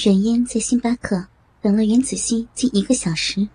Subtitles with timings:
[0.00, 1.26] 阮嫣在星巴克
[1.60, 3.48] 等了袁子熙近一个小时。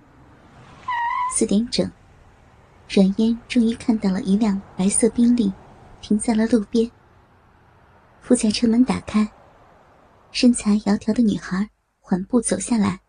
[1.33, 1.89] 四点整，
[2.89, 5.53] 阮嫣终于看到了一辆白色宾利，
[6.01, 6.91] 停在了路边。
[8.19, 9.25] 副驾车门打开，
[10.33, 11.69] 身材窈窕的女孩
[12.01, 12.99] 缓步走下来，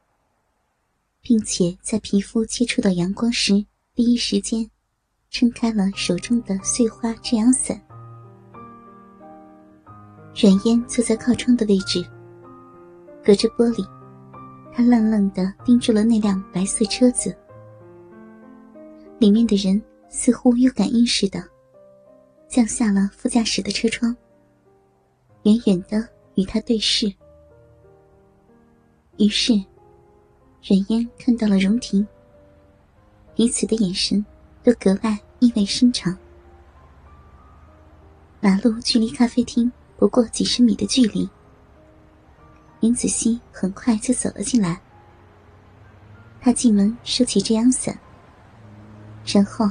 [1.20, 3.66] 并且在皮肤接触到阳光时，
[3.96, 4.70] 第一时间
[5.28, 7.82] 撑开了手中的碎花遮阳伞。
[10.36, 12.08] 阮嫣坐在靠窗的位置。
[13.24, 13.88] 隔着玻璃，
[14.72, 17.34] 他愣愣的盯住了那辆白色车子。
[19.18, 21.42] 里面的人似乎有感应似的，
[22.48, 24.14] 降下了副驾驶的车窗，
[25.44, 27.10] 远远的与他对视。
[29.16, 29.54] 于是，
[30.62, 32.06] 阮嫣看到了荣婷。
[33.34, 34.24] 彼此的眼神
[34.62, 36.16] 都格外意味深长。
[38.40, 41.28] 马路距离咖啡厅不过几十米的距离。
[42.84, 44.78] 林子熙很快就走了进来。
[46.38, 47.98] 他进门收起遮阳伞，
[49.24, 49.66] 然后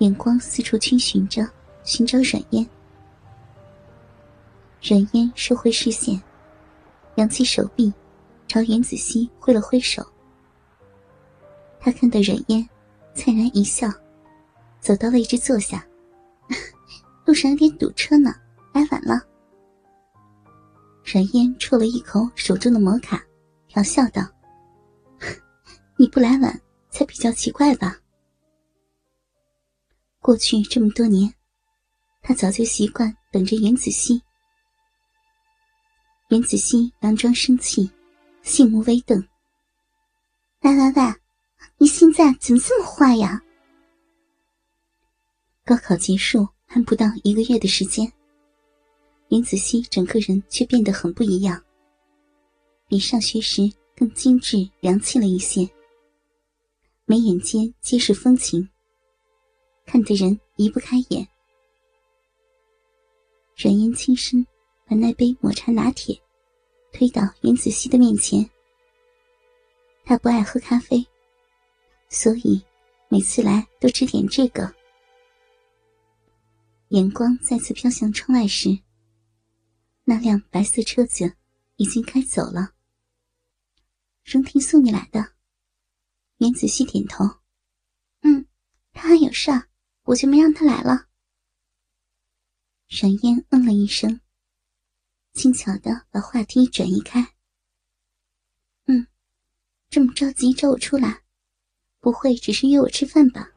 [0.00, 1.48] 眼光四处逡巡着，
[1.84, 2.68] 寻找阮嫣。
[4.82, 6.22] 阮嫣收回视线，
[7.14, 7.90] 扬起手臂，
[8.46, 10.04] 朝袁子熙挥了挥手。
[11.80, 12.68] 他看到阮嫣，
[13.14, 13.90] 灿然一笑，
[14.80, 15.82] 走到位置坐下。
[17.24, 18.34] 路上有点堵车呢，
[18.74, 19.22] 来晚了。
[21.14, 23.24] 冉烟啜了一口手中的摩卡，
[23.68, 24.28] 调笑道
[25.96, 27.96] ：“你不来晚才比较奇怪吧？”
[30.18, 31.32] 过去这么多年，
[32.20, 34.20] 他早就习惯等着袁子熙。
[36.30, 37.88] 袁子熙佯装生气，
[38.42, 39.24] 细目微瞪
[40.62, 41.14] ：“喂喂喂，
[41.78, 43.40] 你现在怎么这么坏呀？”
[45.64, 48.12] 高考结束还不到一个月的时间。
[49.28, 51.60] 林子熙整个人却变得很不一样，
[52.86, 53.62] 比上学时
[53.96, 55.68] 更精致洋气了一些。
[57.06, 58.68] 眉眼间皆是风情，
[59.86, 61.26] 看得人移不开眼。
[63.56, 64.44] 软烟轻声
[64.86, 66.20] 把那杯抹茶拿铁
[66.92, 68.48] 推到云子熙的面前。
[70.04, 71.04] 他不爱喝咖啡，
[72.08, 72.62] 所以
[73.08, 74.72] 每次来都只点这个。
[76.88, 78.78] 眼光再次飘向窗外时。
[80.04, 81.36] 那辆白色车子
[81.76, 82.74] 已经开走了。
[84.22, 85.32] 荣婷送你来的，
[86.38, 87.24] 袁子熙点头。
[88.20, 88.46] 嗯，
[88.92, 89.50] 他还有事，
[90.04, 91.08] 我就没让他来了。
[92.88, 94.20] 冉嫣嗯了一声，
[95.32, 97.34] 轻巧的把话题转移开。
[98.86, 99.06] 嗯，
[99.88, 101.22] 这么着急找我出来，
[102.00, 103.52] 不会只是约我吃饭吧？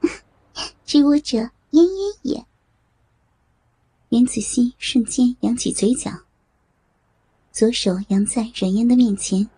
[0.84, 1.38] 知我者
[1.70, 2.49] 焉焉也。
[4.10, 6.10] 袁子熙瞬间扬起嘴角，
[7.52, 9.48] 左手扬在阮嫣的面前，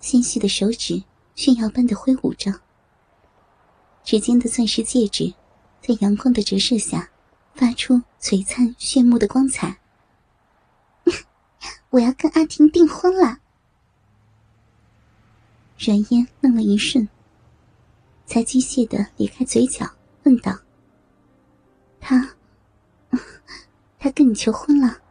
[0.00, 1.04] 纤细的手指
[1.36, 2.52] 炫耀般的挥舞着。
[4.02, 5.34] 指尖的钻石戒指，
[5.80, 7.10] 在阳光的折射下，
[7.54, 9.78] 发出璀璨炫目的光彩。
[11.90, 13.38] 我要跟阿婷订婚了。
[15.78, 17.08] 阮嫣愣了一瞬，
[18.26, 19.88] 才机械的咧开嘴角，
[20.24, 20.58] 问道
[22.00, 22.34] ：“他？”
[24.08, 25.02] 他跟你求婚了，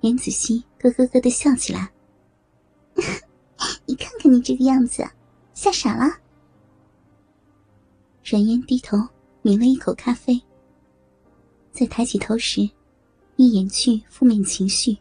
[0.00, 1.92] 袁子熙咯咯咯的笑起来。
[3.84, 5.06] 你看看你这个样子，
[5.52, 6.16] 吓傻了。
[8.24, 8.96] 阮嫣低头
[9.42, 10.40] 抿了一口咖啡，
[11.72, 12.62] 在抬起头时，
[13.36, 14.96] 一掩去负面情绪，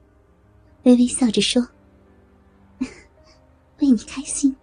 [0.84, 1.66] 微微笑着说
[3.80, 4.54] ：“为你开心。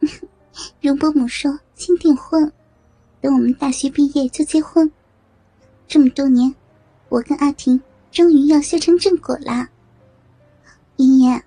[0.82, 2.52] 容伯母说先订婚，
[3.22, 4.92] 等我们大学毕业就结婚。”
[5.90, 6.54] 这么多年，
[7.08, 9.68] 我跟阿婷终于要修成正果啦！
[10.98, 11.44] 妍妍，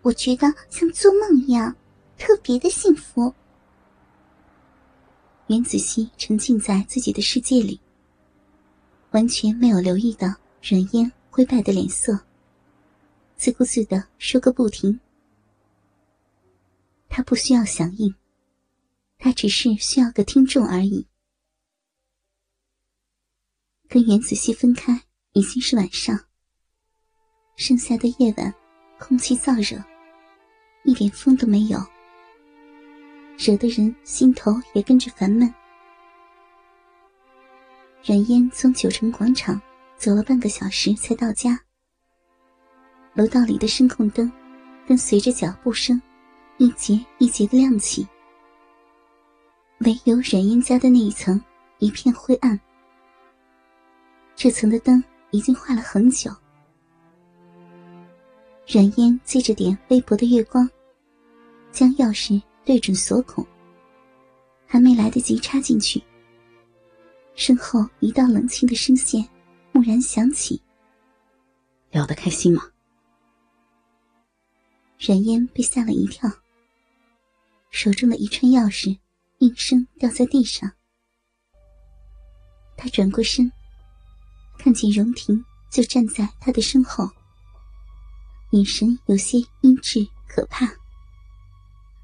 [0.00, 1.76] 我觉得像做梦一样，
[2.16, 3.34] 特别的幸福。
[5.48, 7.78] 袁子熙沉浸在自己的世界里，
[9.10, 10.28] 完全没有留意到
[10.62, 12.18] 阮嫣灰败的脸色，
[13.36, 14.98] 自顾自的说个不停。
[17.10, 18.14] 他不需要响应，
[19.18, 21.06] 他只是需要个听众而已。
[23.94, 25.00] 跟袁子熙分开
[25.34, 26.18] 已经是晚上。
[27.54, 28.52] 剩下的夜晚，
[28.98, 29.80] 空气燥热，
[30.82, 31.78] 一点风都没有，
[33.38, 35.48] 惹得人心头也跟着烦闷。
[38.04, 39.62] 阮嫣从九城广场
[39.96, 41.56] 走了半个小时才到家。
[43.12, 44.28] 楼道里的声控灯，
[44.88, 46.02] 跟随着脚步声，
[46.58, 48.04] 一节一节的亮起。
[49.82, 51.40] 唯有阮嫣家的那一层，
[51.78, 52.58] 一片灰暗。
[54.36, 56.30] 这层的灯已经坏了很久，
[58.66, 60.68] 软烟借着点微薄的月光，
[61.72, 63.46] 将钥匙对准锁孔，
[64.66, 66.02] 还没来得及插进去，
[67.34, 69.26] 身后一道冷清的声线
[69.72, 70.60] 蓦然响起
[71.90, 72.70] ：“聊得开心吗？”
[74.98, 76.30] 软烟被吓了一跳，
[77.70, 78.98] 手中的一串钥匙
[79.38, 80.70] 应声掉在地上。
[82.76, 83.50] 他转过身，
[84.58, 87.10] 看见荣婷就站在他的身后，
[88.50, 90.66] 眼神有些阴鸷可怕，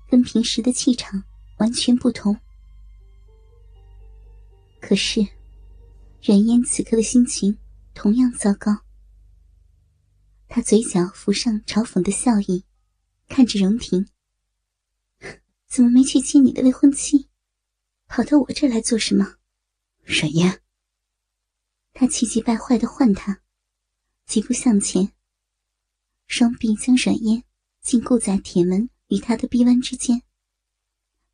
[0.08, 1.22] 跟平时的气场
[1.58, 2.38] 完全不同。
[4.80, 5.26] 可是，
[6.22, 7.56] 阮烟此刻的心情
[7.94, 8.80] 同样糟糕。
[10.48, 12.64] 他嘴角浮上嘲讽的笑意，
[13.28, 14.08] 看着荣婷
[15.68, 17.28] ：“怎么没去接你的未婚妻，
[18.08, 19.34] 跑到我这儿来做什么？”
[20.04, 20.60] 阮烟。
[21.92, 23.40] 他气急败坏的唤他，
[24.26, 25.12] 几步向前，
[26.26, 27.44] 双臂将软烟
[27.82, 30.22] 禁锢在铁门与他的臂弯之间，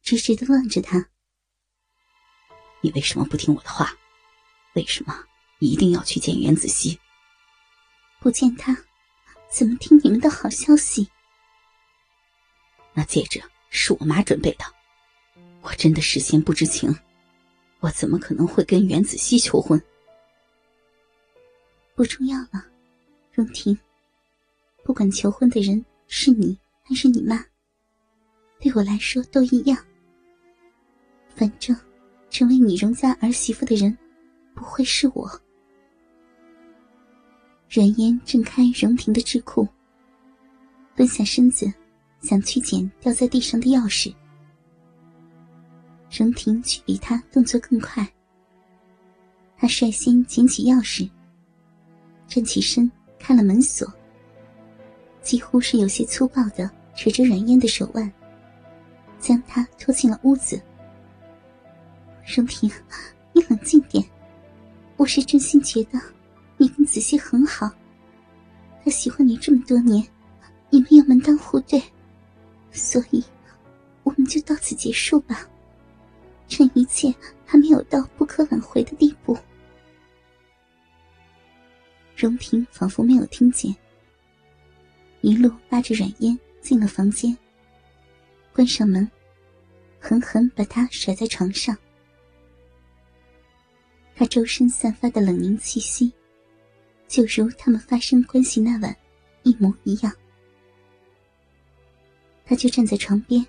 [0.02, 1.10] 直直的望着他。
[2.80, 3.96] 你为什么不听我的话？
[4.74, 5.24] 为什么
[5.58, 6.98] 一定要去见袁子熙？
[8.20, 8.76] 不见他，
[9.50, 11.08] 怎么听你们的好消息？
[12.92, 14.64] 那戒指是我妈准备的，
[15.62, 16.94] 我真的事先不知情，
[17.80, 19.80] 我怎么可能会跟袁子熙求婚？
[21.96, 22.62] 不重要了，
[23.32, 23.76] 荣婷。
[24.84, 27.42] 不管求婚的人是你还是你妈，
[28.60, 29.78] 对我来说都一样。
[31.34, 31.74] 反正，
[32.28, 33.96] 成为你荣家儿媳妇的人，
[34.54, 35.26] 不会是我。
[37.70, 39.66] 软烟挣开荣婷的桎梏，
[40.94, 41.72] 蹲下身子，
[42.20, 44.14] 想去捡掉在地上的钥匙。
[46.14, 48.06] 荣婷却比他动作更快，
[49.56, 51.10] 他率先捡起钥匙。
[52.26, 53.86] 站起身，开了门锁。
[55.22, 58.12] 几乎是有些粗暴的扯着软烟的手腕，
[59.18, 60.60] 将她拖进了屋子。
[62.24, 62.70] 荣婷，
[63.32, 64.04] 你冷静点，
[64.96, 66.00] 我是真心觉得
[66.56, 67.70] 你跟子熙很好，
[68.84, 70.06] 他喜欢你这么多年，
[70.70, 71.82] 你们又门当户对，
[72.72, 73.22] 所以
[74.02, 75.48] 我们就到此结束吧，
[76.48, 77.14] 趁一切
[77.44, 79.36] 还没有到不可挽回的地步。
[82.16, 83.76] 荣婷仿佛没有听见，
[85.20, 87.36] 一路拉着软烟进了房间，
[88.54, 89.08] 关上门，
[90.00, 91.76] 狠狠把她甩在床上。
[94.14, 96.10] 他周身散发的冷凝气息，
[97.06, 98.96] 就如他们发生关系那晚
[99.42, 100.10] 一模一样。
[102.46, 103.46] 他就站在床边，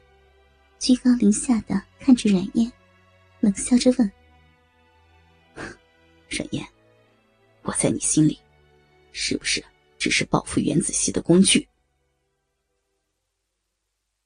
[0.77, 2.69] 居高临下的看着软烟，
[3.39, 4.11] 冷笑着问
[6.29, 6.67] ：“软烟，
[7.61, 8.37] 我在你心里？”
[9.19, 9.65] 是不是
[9.97, 11.67] 只是报复袁子熙的工具？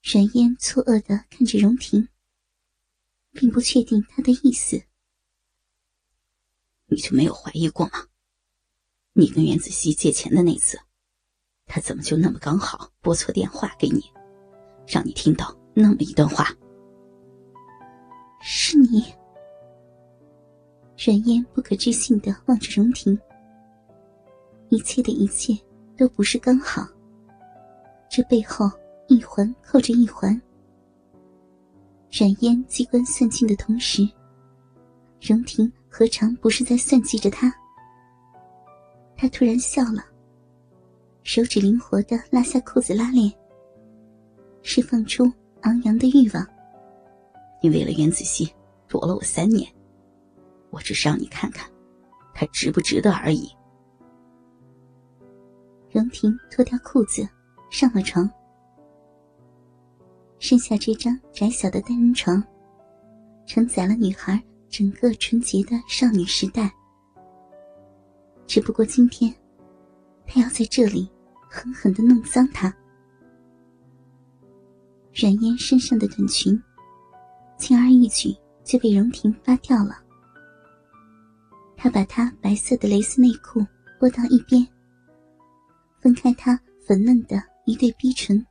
[0.01, 2.09] 冉嫣错愕的看着荣婷，
[3.31, 4.83] 并不确定他的意思。
[6.87, 8.09] 你就没有怀疑过吗？
[9.13, 10.77] 你跟袁子熙借钱的那次，
[11.67, 14.03] 他怎么就那么刚好拨错电话给你，
[14.85, 16.53] 让你听到那么一段话？
[18.41, 19.05] 是你？
[20.97, 23.17] 冉嫣不可置信的望着荣婷。
[24.71, 25.53] 一切的一切
[25.97, 26.87] 都不是刚好，
[28.09, 28.71] 这背后
[29.09, 30.41] 一环扣着一环。
[32.09, 34.07] 冉嫣机关算尽的同时，
[35.19, 37.53] 荣婷何尝不是在算计着他？
[39.17, 40.05] 他突然笑了，
[41.23, 43.29] 手指灵活的拉下裤子拉链，
[44.63, 45.29] 释放出
[45.63, 46.47] 昂扬的欲望。
[47.61, 48.49] 你为了袁子熙
[48.87, 49.69] 躲了我三年，
[50.69, 51.69] 我只是让你看看，
[52.33, 53.51] 他值不值得而已。
[55.91, 57.27] 荣婷脱掉裤子，
[57.69, 58.29] 上了床。
[60.39, 62.41] 剩下这张窄小的单人床，
[63.45, 66.71] 承载了女孩整个纯洁的少女时代。
[68.47, 69.33] 只不过今天，
[70.25, 71.09] 他要在这里
[71.49, 72.73] 狠狠的弄脏她。
[75.13, 76.57] 阮嫣身上的短裙，
[77.57, 78.33] 轻而易举
[78.63, 79.97] 就被荣婷扒掉了。
[81.75, 83.65] 他把她白色的蕾丝内裤
[83.99, 84.65] 拨到一边。
[86.01, 88.43] 分开他粉嫩的一对逼唇，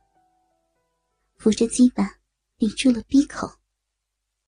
[1.35, 2.15] 扶着鸡巴
[2.57, 3.60] 抵住了鼻口。